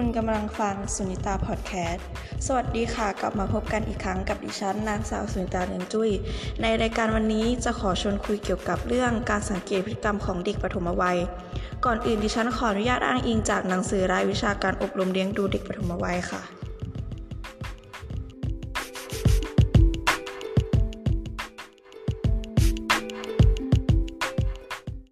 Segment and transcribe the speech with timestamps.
[0.00, 2.06] คุณกำลังฟังสุนิตาพอดแคสต์
[2.46, 6.10] สวัสดีค่ะ กลับมาพบกันอีกครั้งกับดิฉันนางสาวสุนิตาเลียงจุ้ย
[6.62, 11.18] ในรายการวันนี้จะขอชวนคุยเกี่ยวกับเรื่องการสังเกตพฤติกรรมของเด็กปฐมวัย
[11.84, 16.63] ก่อนอื่นดิฉันขออนุญาตอ้างอิงจากหนังสือรายวิชาการอบรมเลี้ยงดูเด็กปฐมวัยค่ะ